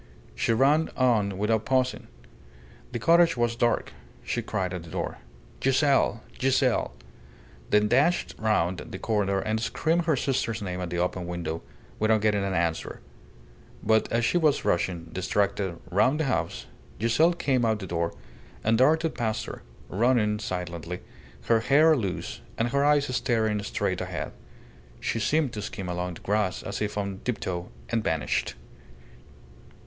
[0.33, 2.07] She ran on without pausing.
[2.91, 3.93] The cottage was dark.
[4.23, 5.19] She cried at the door,
[5.63, 6.23] "Giselle!
[6.41, 6.93] Giselle!"
[7.69, 11.61] then dashed round the corner and screamed her sister's name at the open window,
[11.99, 12.99] without getting an answer;
[13.83, 16.65] but as she was rushing, distracted, round the house,
[16.99, 18.11] Giselle came out of the door,
[18.63, 21.01] and darted past her, running silently,
[21.43, 24.31] her hair loose, and her eyes staring straight ahead.
[24.99, 28.55] She seemed to skim along the grass as if on tiptoe, and vanished.